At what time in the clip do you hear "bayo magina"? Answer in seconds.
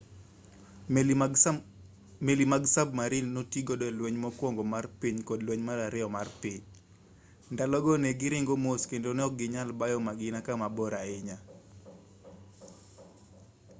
9.79-10.39